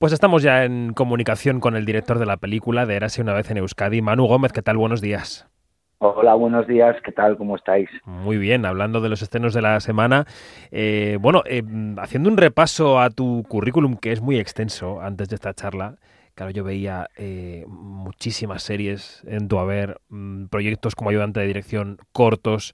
[0.00, 3.50] Pues estamos ya en comunicación con el director de la película de Érase una vez
[3.50, 4.50] en Euskadi, Manu Gómez.
[4.50, 4.78] ¿Qué tal?
[4.78, 5.46] Buenos días.
[5.98, 6.96] Hola, buenos días.
[7.04, 7.36] ¿Qué tal?
[7.36, 7.90] ¿Cómo estáis?
[8.06, 10.24] Muy bien, hablando de los estrenos de la semana.
[10.70, 11.62] Eh, bueno, eh,
[11.98, 15.96] haciendo un repaso a tu currículum, que es muy extenso antes de esta charla,
[16.34, 21.98] claro, yo veía eh, muchísimas series en tu haber, mm, proyectos como ayudante de dirección
[22.12, 22.72] cortos.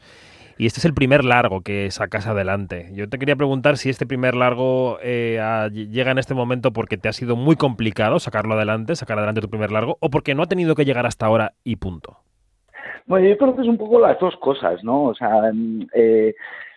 [0.59, 2.89] Y este es el primer largo que sacas adelante.
[2.95, 5.39] Yo te quería preguntar si este primer largo eh,
[5.73, 9.51] llega en este momento porque te ha sido muy complicado sacarlo adelante, sacar adelante tu
[9.51, 12.17] primer largo, o porque no ha tenido que llegar hasta ahora y punto.
[13.05, 15.05] Bueno, yo creo que es un poco las dos cosas, ¿no?
[15.05, 15.53] O sea,
[15.93, 16.35] eh,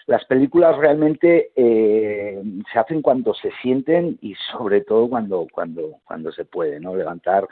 [0.07, 2.41] las películas realmente eh,
[2.71, 6.95] se hacen cuando se sienten y sobre todo cuando, cuando, cuando se puede, ¿no?
[6.95, 7.47] Levantar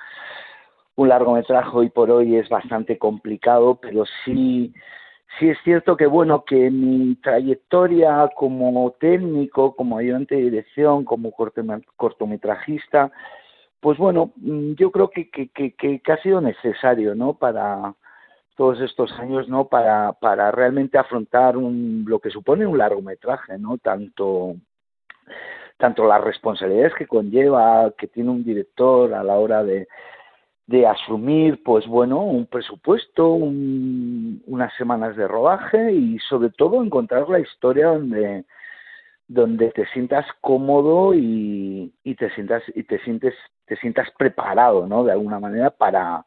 [0.96, 4.73] un largometraje hoy por hoy es bastante complicado, pero sí
[5.40, 11.32] sí es cierto que bueno que mi trayectoria como técnico como ayudante de dirección como
[11.95, 13.12] cortometrajista
[13.80, 17.94] pues bueno mm, yo creo que, que, que, que ha sido necesario no para
[18.56, 23.78] todos estos años no para para realmente afrontar un lo que supone un largometraje no
[23.78, 24.56] tanto
[25.78, 29.88] tanto las responsabilidades que conlleva que tiene un director a la hora de
[30.68, 37.40] de asumir, pues bueno, un presupuesto, unas semanas de rodaje y sobre todo encontrar la
[37.40, 38.46] historia donde
[39.30, 43.34] donde te sientas cómodo y, y te sientas y te sientes
[43.66, 45.04] te sientas preparado, ¿no?
[45.04, 46.26] De alguna manera para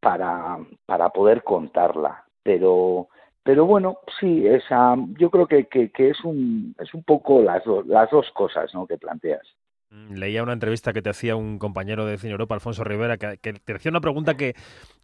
[0.00, 3.08] para para poder contarla, pero
[3.44, 7.62] pero bueno, sí, esa, yo creo que, que, que es un es un poco las,
[7.86, 8.86] las dos cosas, ¿no?
[8.86, 9.46] Que planteas.
[9.92, 13.36] Mm, leía una entrevista que te hacía un compañero de Cine Europa, Alfonso Rivera, que,
[13.36, 14.54] te hacía una pregunta que,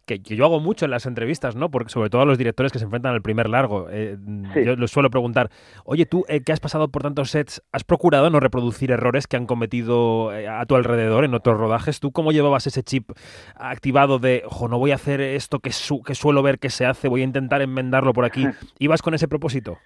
[0.07, 1.69] que, yo hago mucho en las entrevistas, ¿no?
[1.69, 3.87] Porque sobre todo a los directores que se enfrentan al primer largo.
[3.91, 4.17] Eh,
[4.65, 5.51] yo les suelo preguntar,
[5.85, 9.37] oye, tú eh, que has pasado por tantos sets, ¿has procurado no reproducir errores que
[9.37, 11.99] han cometido eh, a tu alrededor en otros rodajes?
[11.99, 13.11] ¿Tú cómo llevabas ese chip
[13.55, 17.09] activado de, ojo, no voy a hacer esto que, que suelo ver que se hace,
[17.09, 18.43] voy a intentar enmendarlo por aquí?
[18.79, 19.77] ¿Ibas con ese propósito?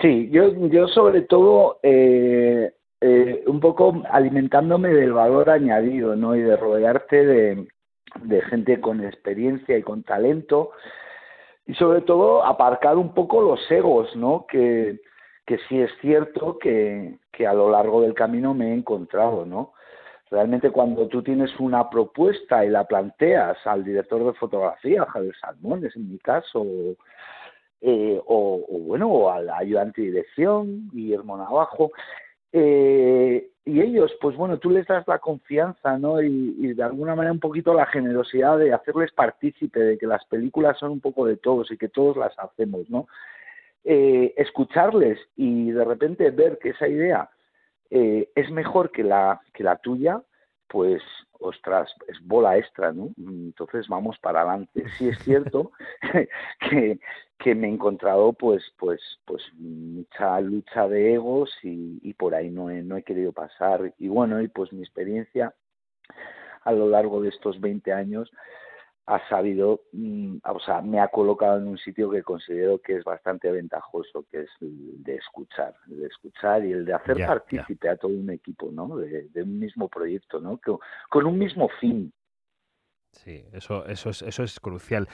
[0.00, 2.70] Sí, yo, yo sobre todo eh,
[3.00, 6.34] eh, un poco alimentándome del valor añadido, ¿no?
[6.34, 7.68] Y de rodearte de,
[8.50, 10.70] gente con experiencia y con talento
[11.66, 14.46] y sobre todo aparcar un poco los egos, ¿no?
[14.48, 15.00] Que,
[15.46, 19.74] que sí es cierto que, que a lo largo del camino me he encontrado, ¿no?
[20.30, 25.94] Realmente cuando tú tienes una propuesta y la planteas al director de fotografía, Javier Salmones
[25.96, 26.66] en mi caso,
[27.80, 31.92] eh, o, o, bueno, o al ayudante de dirección, Guillermo Navajo,
[32.52, 36.22] eh, y ellos, pues bueno, tú les das la confianza, ¿no?
[36.22, 40.78] Y, de alguna manera un poquito la generosidad de hacerles partícipe de que las películas
[40.78, 43.08] son un poco de todos y que todos las hacemos, ¿no?
[43.84, 47.28] Eh, escucharles y de repente ver que esa idea
[47.90, 50.22] eh, es mejor que la, que la tuya,
[50.66, 51.02] pues,
[51.40, 53.10] ostras, es bola extra, ¿no?
[53.18, 54.84] Entonces vamos para adelante.
[54.96, 55.72] Sí es cierto
[56.70, 56.98] que,
[57.38, 62.50] que me he encontrado, pues, pues, pues, mucha lucha de egos y, y por ahí
[62.50, 63.94] no he, no he querido pasar.
[63.98, 65.54] Y bueno, y pues mi experiencia
[66.64, 68.30] a lo largo de estos 20 años
[69.08, 73.04] ha sabido, mm, o sea, me ha colocado en un sitio que considero que es
[73.04, 77.88] bastante ventajoso, que es el de escuchar, el de escuchar y el de hacer partícipe
[77.88, 78.98] a todo un equipo, ¿no?
[78.98, 80.60] De, un mismo proyecto, ¿no?
[81.08, 82.12] con un mismo fin.
[83.12, 85.08] Sí, eso, eso, es, eso es crucial.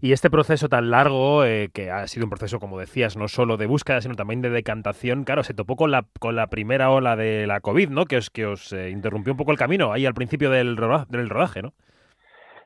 [0.00, 3.56] Y este proceso tan largo, eh, que ha sido un proceso, como decías, no solo
[3.56, 7.16] de búsqueda, sino también de decantación, claro, se topó con la, con la primera ola
[7.16, 8.06] de la COVID, ¿no?
[8.06, 11.62] Que os, que os eh, interrumpió un poco el camino ahí al principio del, rodaje,
[11.62, 11.72] ¿no?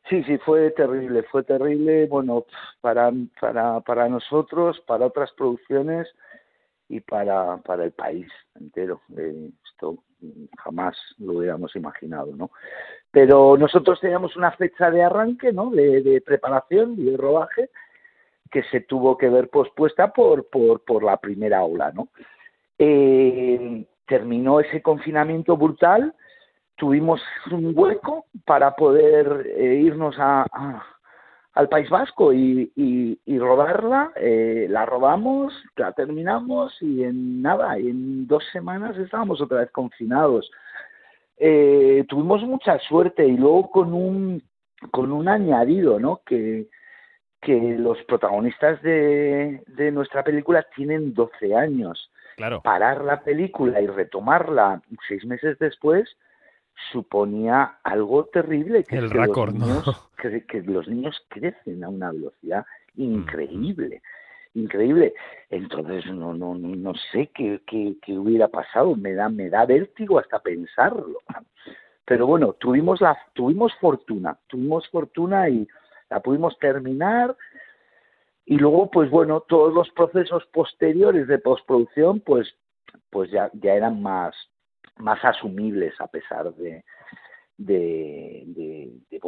[0.09, 2.45] Sí, sí, fue terrible, fue terrible, bueno,
[2.83, 6.07] para, para, para nosotros, para otras producciones
[6.91, 9.01] y para, para el país entero.
[9.17, 10.05] Eh, esto
[10.59, 12.51] jamás lo hubiéramos imaginado, ¿no?
[13.15, 15.71] Pero nosotros teníamos una fecha de arranque, ¿no?
[15.71, 17.71] De, preparación y de rodaje
[18.51, 20.47] que se tuvo que ver pospuesta por,
[21.03, 22.09] la primera ola, ¿no?
[22.79, 26.15] Eh, terminó ese confinamiento brutal
[26.77, 27.21] tuvimos
[27.51, 30.45] un hueco para poder eh, irnos a,
[31.55, 34.13] al País Vasco y, y, rodarla.
[34.17, 40.51] Eh, la robamos, la terminamos y en nada, en dos semanas estábamos otra vez confinados.
[41.37, 44.43] Eh, tuvimos mucha suerte y luego con un,
[44.91, 46.21] con un añadido, ¿no?
[46.25, 46.69] Que,
[47.41, 52.11] que los protagonistas de, de nuestra película tienen 12 años.
[52.37, 52.63] Claro.
[52.63, 56.09] Parar la película y retomarla seis meses después
[56.93, 58.85] suponía algo terrible.
[58.85, 59.83] Que el récord, ¿no?
[60.21, 62.65] Que, los niños crecen a una velocidad
[62.97, 64.03] increíble.
[64.55, 65.15] Increíble.
[65.51, 70.19] Entonces no no no sé qué, qué, qué, hubiera pasado, me da me da vértigo
[70.19, 71.21] hasta pensarlo.
[72.05, 75.67] Pero bueno, tuvimos la tuvimos fortuna, tuvimos fortuna y
[76.11, 77.37] la pudimos terminar
[78.47, 82.55] y luego pues bueno, todos los procesos posteriores de postproducción pues
[83.11, 84.35] pues ya ya eran más
[84.97, 86.85] más asumibles a pesar de
[87.57, 88.34] de,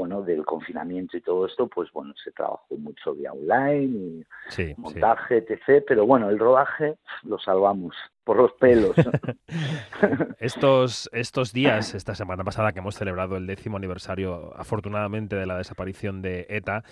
[0.06, 4.24] bueno del confinamiento y todo esto pues bueno se trabajó mucho vía online
[4.56, 5.84] y montaje etc.
[5.86, 7.94] Pero bueno el rodaje lo salvamos
[8.24, 8.94] por los pelos.
[10.38, 15.58] Estos estos días esta semana pasada que hemos celebrado el décimo aniversario afortunadamente de la
[15.58, 16.84] desaparición de ETA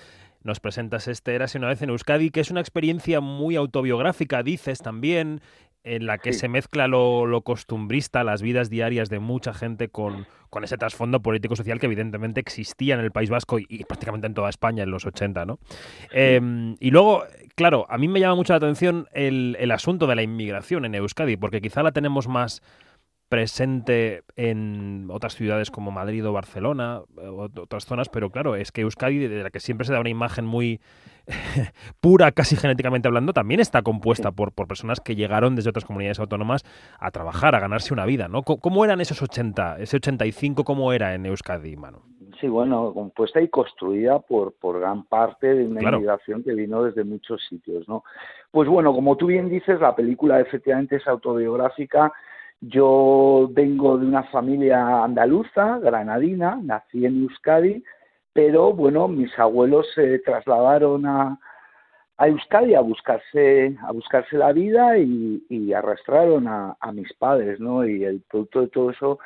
[0.42, 4.80] nos presentas este Érase una vez en Euskadi, que es una experiencia muy autobiográfica, dices
[4.80, 5.40] también,
[5.84, 10.64] en la que se mezcla lo, costumbrista, las vidas diarias de mucha gente con, con
[10.64, 14.82] ese trasfondo político-social que evidentemente existía en el País Vasco y, prácticamente en toda España
[14.82, 15.58] en los 80, ¿no?
[16.10, 20.16] Em, y luego, claro, a mí me llama mucho la atención el, el asunto de
[20.16, 22.62] la inmigración en Euskadi, porque quizá la tenemos más
[23.34, 28.82] presente en otras ciudades como Madrid o Barcelona, o otras zonas, pero claro, es que
[28.82, 30.80] Euskadi, de la que siempre se da una imagen muy
[32.00, 36.20] pura, casi genéticamente hablando, también está compuesta por, por personas que llegaron desde otras comunidades
[36.20, 36.62] autónomas
[37.00, 38.42] a trabajar, a ganarse una vida, ¿no?
[38.42, 42.02] ¿Cómo eran esos 80, ese 85, cómo era en Euskadi, mano?
[42.40, 47.02] Sí, bueno, compuesta y construida por, por gran parte de una inmigración que vino desde
[47.02, 48.04] muchos sitios, ¿no?
[48.52, 52.12] Pues bueno, como tú bien dices, la película efectivamente es autobiográfica,
[52.68, 57.82] yo vengo de una familia andaluza, granadina, nací en Euskadi,
[58.32, 61.38] pero bueno, mis abuelos se trasladaron a,
[62.16, 67.86] a Euskadi a buscarse, a buscarse la vida y, arrastraron a, mis padres, ¿no?
[67.86, 69.18] Y el producto de todo eso,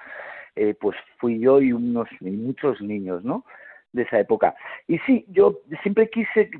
[0.56, 3.44] eh, pues fui yo y unos y muchos niños, ¿no?
[3.92, 4.54] de esa época.
[4.86, 6.50] Y sí, yo siempre quise,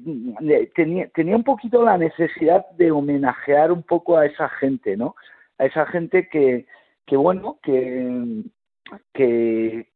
[0.75, 5.15] tenía, tenía un poquito la necesidad de homenajear un poco a esa gente, ¿no?
[5.59, 6.67] A esa gente que,
[7.07, 8.43] que bueno, que,
[9.13, 9.87] que,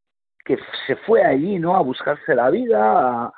[0.87, 1.77] se fue allí, ¿no?
[1.77, 2.81] A buscarse la vida,
[3.25, 3.33] a,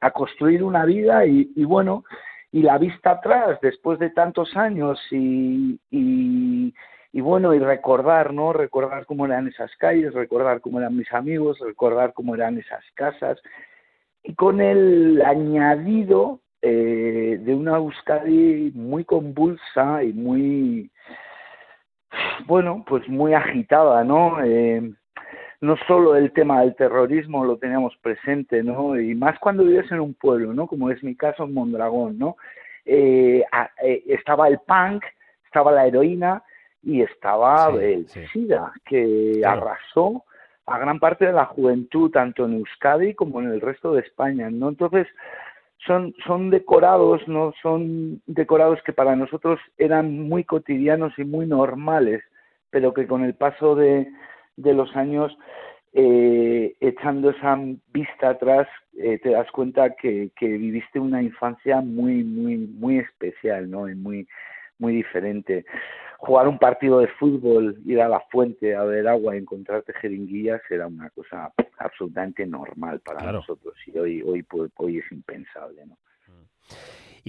[0.00, 2.04] a construir una vida y, y, bueno,
[2.50, 6.74] y la vista atrás después de tantos años y, y,
[7.12, 8.52] y, bueno, y recordar, ¿no?
[8.52, 13.40] Recordar cómo eran esas calles, recordar cómo eran mis amigos, recordar cómo eran esas casas
[14.26, 20.90] y con el añadido eh, de una Euskadi muy convulsa y muy
[22.46, 24.42] bueno, pues muy agitada, ¿no?
[24.44, 24.92] Eh,
[25.60, 28.98] no solo el tema del terrorismo lo teníamos presente, ¿no?
[28.98, 30.66] Y más cuando vives en un pueblo, ¿no?
[30.66, 32.36] Como es mi caso en Mondragón, ¿no?
[32.84, 33.44] Eh,
[33.82, 35.04] eh, estaba el punk,
[35.44, 36.42] estaba la heroína
[36.82, 40.24] y estaba el SIDA, que arrasó
[40.66, 44.50] a gran parte de la juventud, tanto en Euskadi como en el resto de España,
[44.50, 44.68] ¿no?
[44.68, 45.06] Entonces,
[45.84, 47.52] son, son decorados, ¿no?
[47.62, 52.22] Son decorados que para nosotros eran muy cotidianos y muy normales,
[52.70, 54.08] pero que con el paso de,
[54.56, 55.36] de los años,
[55.92, 57.58] eh, echando esa
[57.92, 58.68] vista atrás,
[58.98, 63.88] eh, te das cuenta que, viviste una infancia muy, muy, muy especial, ¿no?
[63.88, 64.26] Y muy,
[64.78, 65.64] muy diferente
[66.18, 70.62] jugar un partido de fútbol, ir a la fuente a ver agua y encontrarte jeringuillas
[70.70, 74.44] era una cosa absolutamente normal para nosotros y hoy, hoy,
[74.76, 75.86] hoy es impensable.
[75.86, 75.96] ¿no?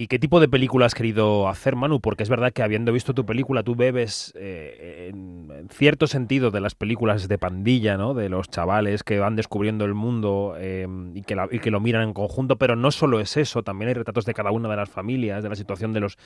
[0.00, 2.00] ¿Y qué tipo de película has querido hacer, Manu?
[2.00, 6.60] Porque es verdad que habiendo visto tu película, tú bebes eh, en, cierto sentido de
[6.60, 8.14] las películas de pandilla, ¿no?
[8.14, 12.04] De los chavales que van descubriendo el mundo em, y, que y que lo miran
[12.04, 14.88] en conjunto, pero no solo es eso, también hay retratos de cada una de las
[14.88, 16.16] familias, de la situación de los,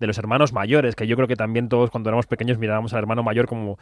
[0.00, 3.00] de los hermanos mayores, que yo creo que también todos cuando éramos pequeños mirábamos al
[3.00, 3.78] hermano mayor como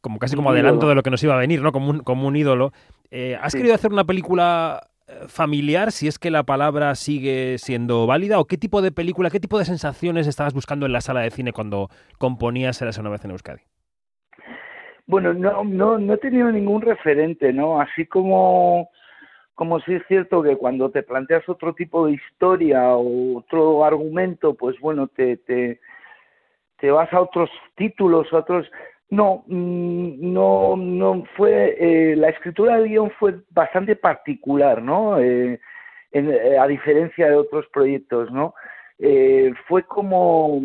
[0.00, 1.72] como casi como adelanto de lo que nos iba a venir, ¿no?
[1.72, 2.72] Como un, como un ídolo.
[3.10, 4.88] Eh, ¿Has querido hacer una película
[5.28, 9.40] familiar, si es que la palabra sigue siendo válida, o qué tipo de película, qué
[9.40, 11.88] tipo de sensaciones estabas buscando en la sala de cine cuando
[12.18, 13.60] componías Eras una vez en Euskadi?
[15.06, 17.80] Bueno, no, no, no he tenido ningún referente, ¿no?
[17.80, 18.90] Así como,
[19.54, 24.54] como sí es cierto que cuando te planteas otro tipo de historia o otro argumento,
[24.54, 25.80] pues bueno, te, te,
[26.78, 28.66] te vas a otros títulos, a otros
[29.12, 31.76] no, mm, no, no fue.
[31.78, 35.20] Eh, la escritura del guion fue bastante particular, ¿no?
[35.20, 35.60] Eh,
[36.12, 38.54] eh, a diferencia de otros proyectos, ¿no?
[39.66, 40.62] fue como,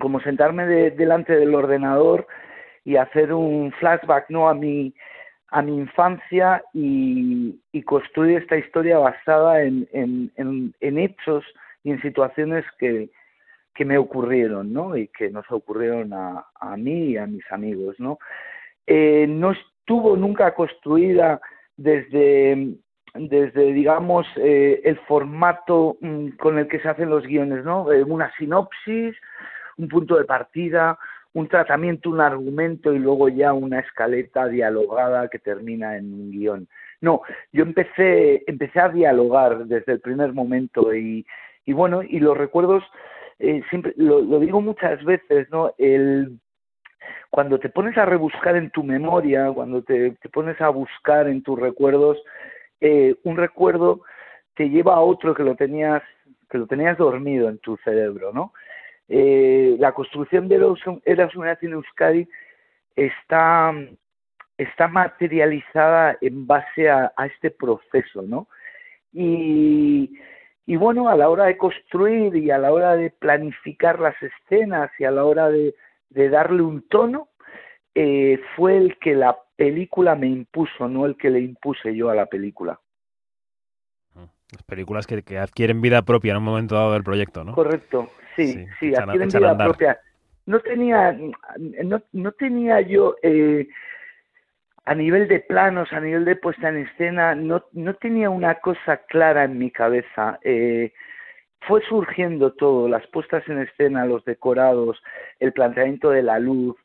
[0.00, 2.26] como sentarme delante del ordenador
[2.84, 4.48] y hacer un flashback, ¿no?
[4.48, 4.92] A mi,
[5.50, 11.44] a mi infancia y, y construir esta historia basada en, en, en hechos
[11.84, 13.08] y en situaciones que,
[13.74, 14.96] que me ocurrieron, ¿no?
[14.96, 18.18] Y que nos ocurrieron a, a mí y a mis amigos, ¿no?
[18.86, 21.40] Eh, no estuvo nunca construida
[21.76, 22.74] desde,
[23.14, 27.90] desde digamos eh, el formato mm, con el que se hacen los guiones, ¿no?
[27.92, 29.16] Eh, una sinopsis,
[29.78, 30.98] un punto de partida,
[31.32, 36.68] un tratamiento, un argumento y luego ya una escaleta dialogada que termina en un guion.
[37.00, 37.22] No,
[37.52, 41.24] yo empecé, empecé a dialogar desde el primer momento y,
[41.64, 42.84] y bueno, y los recuerdos,
[43.40, 45.72] eh, siempre, lo, lo, digo muchas veces, ¿no?
[45.78, 46.38] El,
[47.30, 51.42] cuando te pones a rebuscar en tu memoria, cuando te, te pones a buscar en
[51.42, 52.22] tus recuerdos,
[52.80, 54.02] eh, un recuerdo
[54.54, 56.02] te lleva a otro que lo tenías,
[56.50, 58.52] que lo tenías dormido en tu cerebro, ¿no?
[59.08, 61.32] Eh, la construcción de los Eras
[61.62, 62.28] en Euskadi
[62.94, 63.72] está,
[64.56, 68.48] está materializada en base a, este proceso, ¿no?
[69.12, 70.16] Y,
[70.66, 74.90] y, bueno, a la hora de construir y a la hora de planificar las escenas
[74.98, 75.74] y a la hora de,
[76.10, 77.28] de darle un tono,
[77.94, 82.14] eh, fue el que la película me impuso, no el que le impuse yo a
[82.14, 82.80] la película.
[84.52, 87.52] Las películas que, que adquieren vida propia en un momento dado del proyecto, ¿no?
[87.52, 90.00] Correcto, sí, sí, adquieren vida propia.
[90.46, 91.16] No tenía,
[91.84, 93.68] no, no tenía yo, eh,
[94.84, 98.98] a nivel de planos, a nivel de puesta en escena, no, no tenía una cosa
[99.08, 100.38] clara en mi cabeza.
[100.42, 100.92] Eh,
[101.60, 105.02] fue surgiendo todo, las puestas en escena, los decorados,
[105.38, 106.76] el planteamiento de la luz.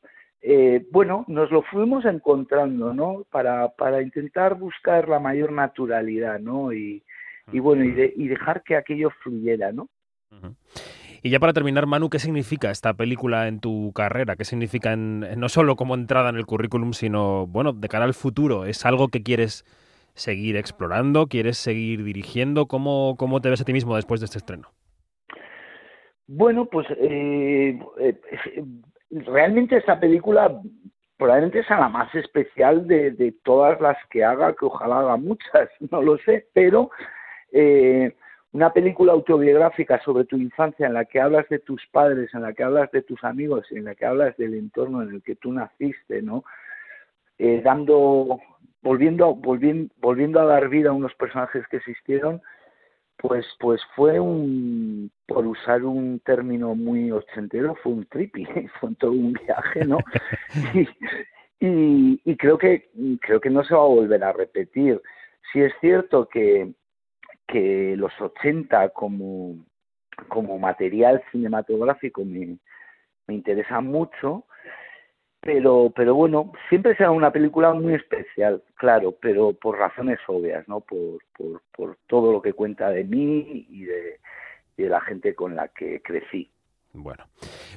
[0.41, 3.25] Eh, bueno, nos lo fuimos encontrando, ¿no?
[3.31, 6.73] Para, para intentar buscar la mayor naturalidad, ¿no?
[6.73, 7.03] Y,
[7.51, 9.87] y bueno, y, de, y dejar que aquello fluyera, ¿no?
[11.25, 14.35] Y ya para terminar, Manu, ¿qué significa esta película en tu carrera?
[14.35, 18.13] ¿Qué significa en, no solo como entrada en el currículum, sino, bueno, de cara al
[18.13, 18.65] futuro?
[18.65, 19.65] ¿Es algo que quieres
[20.13, 21.25] seguir explorando?
[21.25, 22.67] ¿Quieres seguir dirigiendo?
[22.67, 24.67] ¿Cómo, cómo te ves a ti mismo después de este estreno?
[26.27, 28.21] Bueno, pues eh, eh,
[29.09, 30.61] realmente esta película
[31.17, 35.69] probablemente es la más especial de, de, todas las que haga, que ojalá haga muchas,
[35.89, 36.91] no lo sé, pero
[37.51, 38.13] eh,
[38.55, 42.53] una película autobiográfica sobre tu infancia en la que hablas de tus padres, en la
[42.53, 45.51] que hablas de tus amigos, en la que hablas del entorno en el que tú
[45.51, 46.45] naciste, ¿no?
[47.37, 48.39] Eh, dando,
[48.81, 52.41] volviendo, volviendo, volviendo a dar vida a unos personajes que existieron,
[53.17, 58.45] pues, pues fue un, por usar un término muy ochentero, fue un trippy,
[58.79, 59.97] fue todo un viaje, ¿no?
[60.73, 60.87] y,
[61.59, 65.01] y, y creo que creo que no se va a volver a repetir.
[65.51, 66.73] Sí es cierto que
[67.47, 69.55] que los 80 como,
[70.27, 72.57] como material cinematográfico me,
[73.27, 74.45] me interesa mucho,
[75.41, 80.81] pero, pero bueno, siempre será una película muy especial, claro, pero por razones obvias, ¿no?
[80.81, 84.19] Por, por, por todo lo que cuenta de mí y de,
[84.77, 86.51] de la gente con la que crecí.
[86.95, 87.25] Bueno,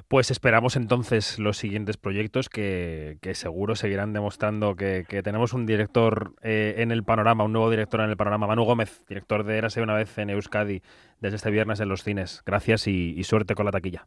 [0.09, 6.77] pues esperamos entonces los siguientes proyectos que, seguro seguirán demostrando que, tenemos un director eh,
[6.79, 9.95] en el panorama, un nuevo director en el panorama, Manu Gómez, director de Érase una
[9.95, 10.83] vez en Euskadi,
[11.21, 12.43] desde este viernes en los cines.
[12.47, 14.07] Gracias y suerte con la taquilla.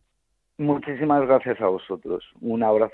[0.61, 2.23] Muchísimas gracias a vosotros.
[2.39, 2.89] Un abrazo.